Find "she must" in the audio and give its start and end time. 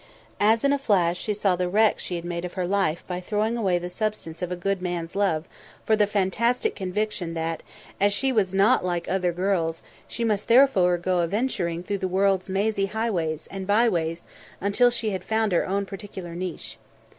10.07-10.47